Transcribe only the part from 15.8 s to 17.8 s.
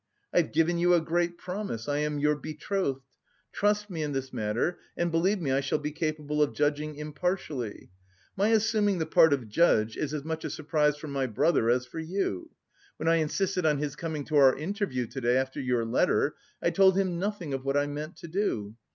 letter, I told him nothing of what